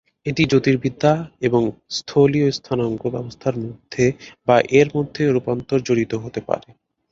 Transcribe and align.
এটি 0.25 0.43
জ্যোতির্বিদ্যা 0.45 1.13
এবং 1.41 1.61
স্থলীয় 1.89 2.47
স্থানাঙ্ক 2.51 3.01
ব্যবস্থার 3.07 3.55
মধ্যে 3.63 4.05
বা 4.47 4.57
এর 4.79 4.87
মধ্যে 4.95 5.23
রূপান্তর 5.27 5.79
জড়িত 5.87 6.13
হতে 6.15 6.41
পারে। 6.47 6.69